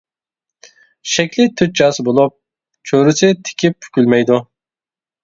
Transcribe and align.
شەكلى 1.15 1.43
تۆت 1.61 1.75
چاسا 1.81 2.05
بولۇپ، 2.07 2.33
چۆرىسى 2.91 3.29
تىكىپ 3.51 3.79
پۈكۈلمەيدۇ. 3.87 4.39